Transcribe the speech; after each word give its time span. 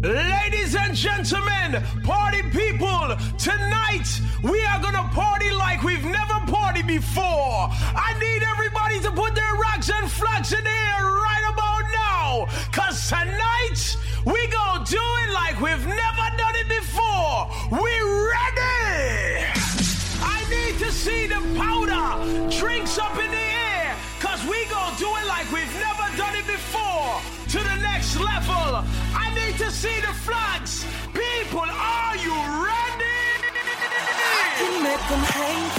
Ladies 0.00 0.76
and 0.76 0.94
gentlemen, 0.94 1.82
party 2.04 2.40
people, 2.50 3.16
tonight 3.36 4.06
we 4.44 4.64
are 4.64 4.80
gonna 4.80 5.02
party 5.12 5.50
like 5.50 5.82
we've 5.82 6.04
never 6.04 6.34
partied 6.46 6.86
before. 6.86 7.66
I 7.66 8.14
need 8.20 8.44
everybody 8.44 9.00
to 9.00 9.10
put 9.10 9.34
their 9.34 9.54
rocks 9.54 9.90
and 9.90 10.08
flags 10.08 10.52
in 10.52 10.62
the 10.62 10.70
air 10.70 11.02
right 11.02 11.50
about 11.52 11.82
now. 11.90 12.46
Cause 12.70 13.08
tonight 13.08 13.96
we 14.24 14.46
gonna 14.46 14.84
do 14.86 15.02
it 15.02 15.30
like 15.34 15.60
we've 15.60 15.84
never 15.84 16.26
done 16.38 16.54
it 16.54 16.68
before. 16.68 17.50
We 17.72 17.90
ready! 18.30 19.50
I 20.22 20.46
need 20.48 20.78
to 20.78 20.92
see 20.92 21.26
the 21.26 21.42
powder, 21.58 22.50
drinks 22.56 22.98
up 22.98 23.18
in 23.18 23.32
the 23.32 23.46
air, 23.74 23.96
cause 24.20 24.44
we 24.44 24.64
gonna 24.66 24.96
do 24.96 25.10
it 25.16 25.26
like 25.26 25.50
we've 25.50 25.74
never 25.74 26.16
done 26.16 26.36
it 26.36 26.46
before. 26.46 27.37
To 27.48 27.56
the 27.56 27.76
next 27.76 28.14
level. 28.20 28.84
I 29.14 29.32
need 29.34 29.56
to 29.56 29.70
see 29.70 30.00
the 30.02 30.12
flags. 30.26 30.84
People, 31.14 31.64
are 31.64 32.16
you 32.16 32.34
ready? 32.68 33.20
I 34.36 34.52
can 34.58 34.82
make 34.82 35.04
them 35.08 35.24
hang 35.32 35.77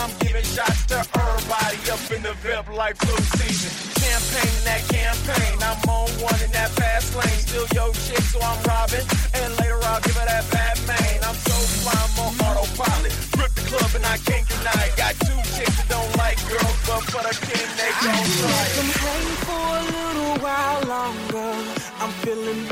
I'm 0.00 0.08
giving 0.20 0.44
shots 0.44 0.86
to 0.88 0.96
everybody 0.96 1.76
up 1.92 2.00
in 2.08 2.22
the 2.24 2.32
VIP 2.40 2.72
like 2.72 2.96
flu 2.96 3.12
season. 3.36 3.68
Champagne 4.00 4.48
in 4.48 4.64
that 4.64 4.82
campaign. 4.88 5.60
I'm 5.60 5.76
on 5.92 6.08
one 6.24 6.40
in 6.40 6.50
that 6.56 6.70
fast 6.72 7.12
lane. 7.14 7.40
Still 7.44 7.68
yo 7.76 7.92
chick, 7.92 8.24
so 8.32 8.40
I'm 8.40 8.56
robbing. 8.64 9.04
And 9.36 9.52
later 9.60 9.76
I'll 9.84 10.00
give 10.00 10.16
her 10.16 10.24
that 10.24 10.48
bad 10.48 10.76
man. 10.88 11.20
I'm 11.20 11.36
so 11.36 11.56
fly, 11.84 11.92
I'm 11.92 12.16
on 12.16 12.32
autopilot. 12.48 13.12
Grip 13.36 13.52
the 13.52 13.64
club 13.68 13.90
and 13.92 14.06
I 14.08 14.16
can't 14.24 14.48
deny. 14.48 14.84
Got 14.96 15.20
two 15.20 15.36
chicks 15.52 15.76
that 15.76 15.88
don't 15.92 16.12
like 16.16 16.40
girls, 16.48 16.78
but 16.88 17.04
for 17.12 17.20
the 17.20 17.36
king 17.44 17.68
they 17.76 17.92
I 17.92 18.00
gon' 18.00 18.24
can 18.24 18.40
try 18.40 18.56
make 18.56 18.72
it. 18.72 18.76
them 18.80 18.90
hang 19.04 19.28
for 19.44 19.68
a 19.68 19.84
little 20.00 20.34
while 20.40 20.80
longer. 20.88 21.52
I'm 22.00 22.12
feeling 22.24 22.64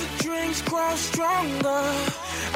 the 0.00 0.08
drinks 0.22 0.62
grow 0.62 0.94
stronger. 0.96 1.84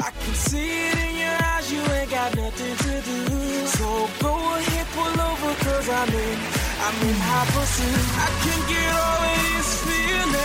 I 0.07 0.09
can 0.21 0.33
see 0.33 0.89
it 0.89 0.97
in 1.07 1.13
your 1.23 1.37
eyes, 1.51 1.71
you 1.71 1.81
ain't 1.97 2.09
got 2.09 2.35
nothing 2.35 2.75
to 2.85 2.93
do. 3.01 3.17
So 3.77 4.09
go 4.19 4.33
ahead, 4.55 4.87
pull 4.95 5.17
over, 5.29 5.53
cause 5.65 5.89
I'm 5.89 6.09
in, 6.09 6.37
I'm 6.85 6.97
in 7.07 7.17
high 7.27 7.47
pursuit. 7.53 8.05
I 8.25 8.29
can 8.43 8.59
get 8.71 8.89
all 9.05 9.21
of 9.31 9.37
this 9.57 9.71
feeling. 9.85 10.40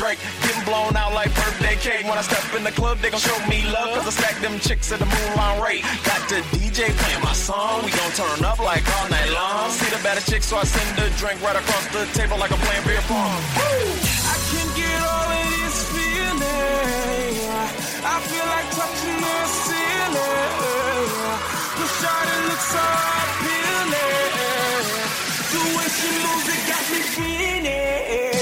Drake, 0.00 0.18
getting 0.40 0.64
blown 0.64 0.96
out 0.96 1.12
like 1.12 1.28
birthday 1.36 1.76
cake. 1.76 2.08
When 2.08 2.16
I 2.16 2.22
step 2.22 2.40
in 2.56 2.64
the 2.64 2.72
club, 2.72 2.96
they 3.04 3.10
gon' 3.10 3.20
show 3.20 3.36
me 3.52 3.68
love, 3.68 3.92
cause 4.00 4.08
I 4.08 4.12
stack 4.16 4.40
them 4.40 4.58
chicks 4.58 4.90
at 4.92 4.98
the 4.98 5.04
moonline 5.04 5.60
rate. 5.60 5.84
Got 6.08 6.24
the 6.24 6.40
DJ 6.56 6.88
playing 6.88 7.22
my 7.22 7.34
song, 7.34 7.84
we 7.84 7.92
gon' 7.92 8.10
turn 8.16 8.40
up 8.42 8.58
like 8.60 8.80
all 8.96 9.10
night 9.10 9.28
long. 9.28 9.68
See 9.68 9.92
the 9.94 10.02
better 10.02 10.24
chick, 10.24 10.42
so 10.42 10.56
I 10.56 10.64
send 10.64 10.88
a 11.04 11.10
drink 11.20 11.44
right 11.44 11.52
across 11.54 11.84
the 11.92 12.08
table 12.16 12.38
like 12.40 12.50
I'm 12.50 12.58
playing 12.64 12.84
beer 12.88 13.04
pong. 13.12 13.44
I 13.60 14.36
can 14.48 14.68
get 14.72 14.98
all 15.04 15.36
of 15.36 15.44
this 15.52 15.76
feeling. 15.92 17.36
I 18.00 18.16
feel 18.24 18.46
like 18.56 18.68
touching 18.72 19.20
the 19.20 19.36
ceiling. 19.68 21.12
The 21.76 21.86
shawty 22.00 22.36
looks 22.48 22.68
so 22.72 22.84
appealing. 23.20 24.00
The 25.52 25.60
way 25.76 25.88
she 25.92 26.08
moves, 26.24 26.48
it 26.56 26.62
got 26.72 26.84
me 26.88 27.00
feeling. 27.04 28.39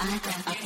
I, 0.00 0.18
got 0.18 0.61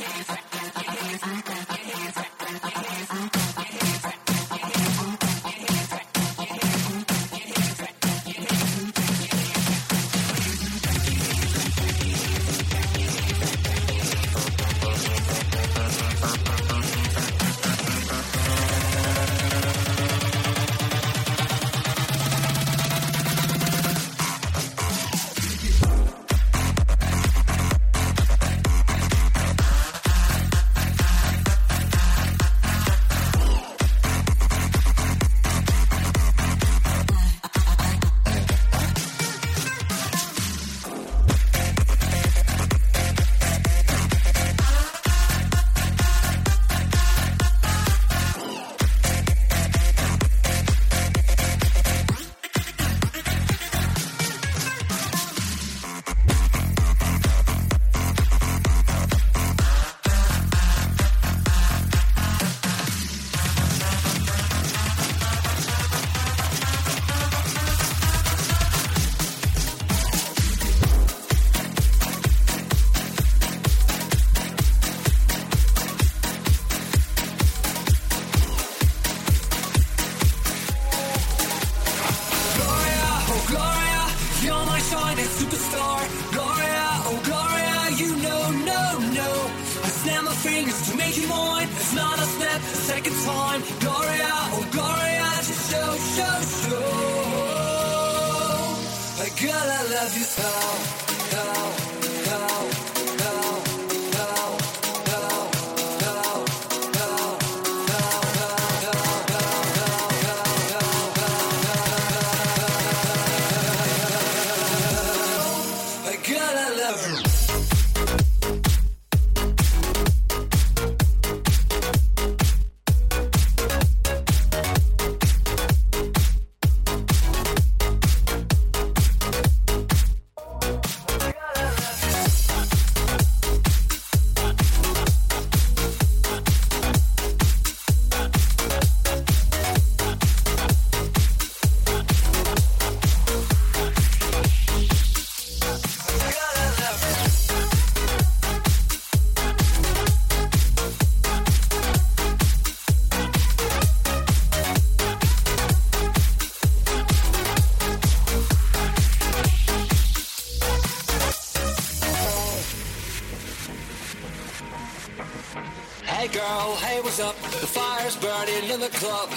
in 168.77 168.81
the 168.81 168.97
club. 168.97 169.29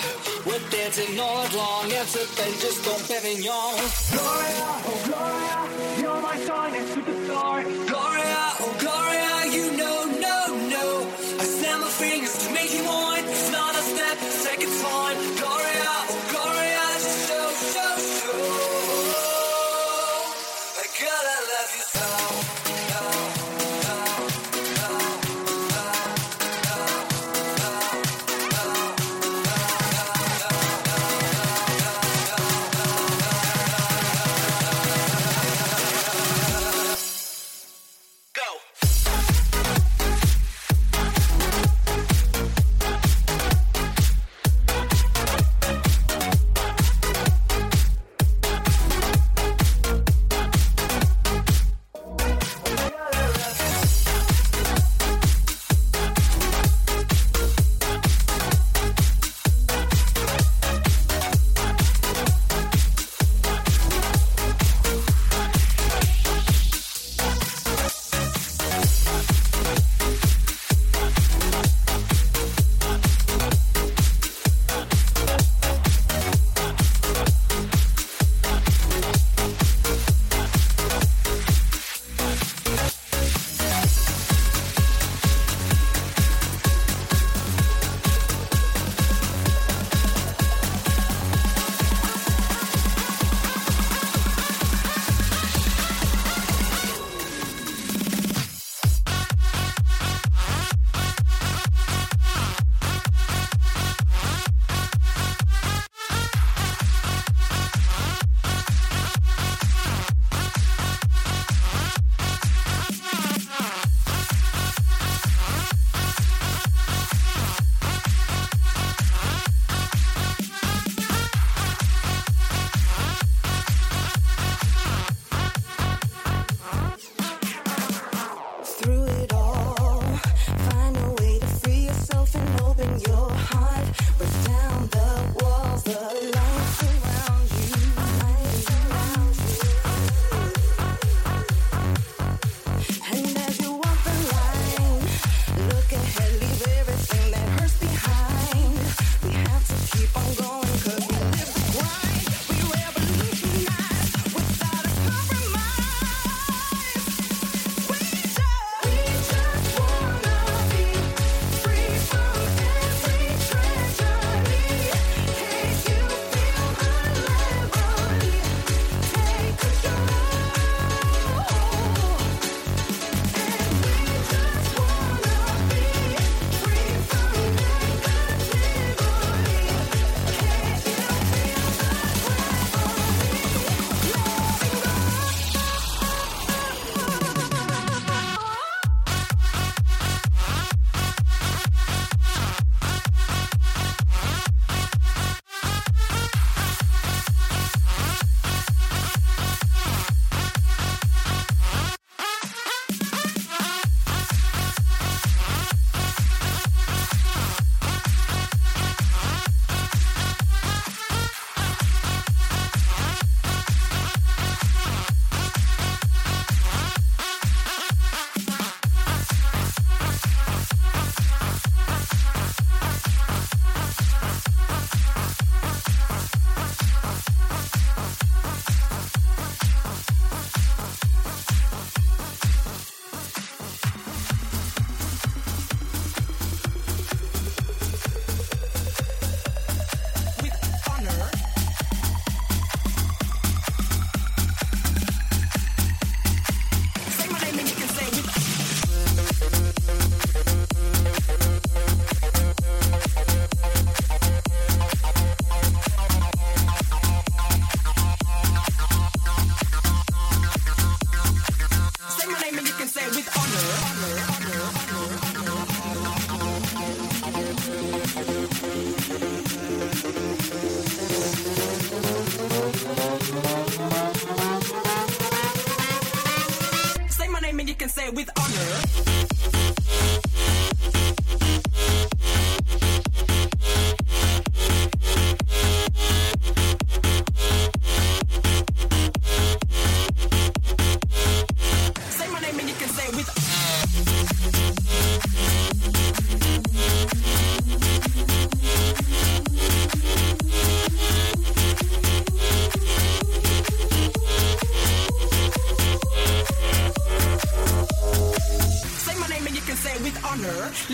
We're 0.45 0.65
dancing 0.71 1.19
all 1.19 1.37
night 1.43 1.55
long 1.55 1.93
and 1.93 2.07
sipping 2.09 2.55
just 2.61 2.87
on 2.93 3.01
Pavignon. 3.09 3.73
Gloria, 4.13 4.69
oh 4.91 5.01
Gloria, 5.09 5.59
you're 6.03 6.21
my 6.21 6.37
shining 6.47 6.87
superstar. 6.93 7.65
Gloria, 7.91 8.43
oh 8.65 8.75
Gloria, 8.85 9.35
you 9.57 9.67
know, 9.81 9.99
no, 10.29 10.39
no. 10.77 10.87
I 11.41 11.45
snap 11.57 11.81
my 11.81 11.89
fingers 11.89 12.37
to 12.45 12.53
make 12.53 12.73
you 12.75 12.85
mine. 12.85 13.25
It's 13.25 13.51
not 13.51 13.75
a 13.75 13.83
step, 13.93 14.19
second 14.47 14.73
time. 14.85 15.17
Gloria. 15.41 15.80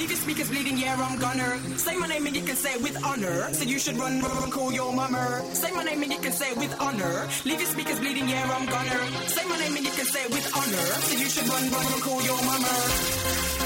Yeah, 0.00 0.96
I'm 0.98 1.18
gonna. 1.18 1.78
Say 1.78 1.96
my 1.96 2.06
name 2.06 2.26
and 2.26 2.36
you 2.36 2.42
can 2.42 2.56
say 2.56 2.74
it 2.74 2.82
with 2.82 3.02
honor. 3.04 3.52
So 3.52 3.64
you 3.64 3.78
should 3.78 3.96
run, 3.96 4.20
run, 4.20 4.50
call 4.50 4.72
your 4.72 4.92
mama. 4.92 5.42
Say 5.54 5.70
my 5.72 5.84
name 5.84 6.02
and 6.02 6.12
you 6.12 6.18
can 6.18 6.32
say 6.32 6.50
it 6.50 6.56
with 6.56 6.74
honor. 6.80 7.28
Leave 7.44 7.60
your 7.60 7.68
speakers 7.68 7.98
bleeding, 8.00 8.28
yeah, 8.28 8.50
I'm 8.56 8.66
gonna. 8.66 9.28
Say 9.28 9.44
my 9.48 9.58
name 9.58 9.76
and 9.76 9.84
you 9.84 9.92
can 9.92 10.06
say 10.06 10.22
it 10.24 10.30
with 10.30 10.46
honor. 10.56 10.86
So 11.08 11.16
you 11.16 11.28
should 11.28 11.48
run, 11.48 11.62
run, 11.70 11.84
run, 11.86 12.00
call 12.00 12.22
your 12.22 12.42
mama. 12.44 13.65